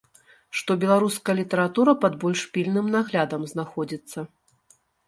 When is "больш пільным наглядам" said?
2.25-3.41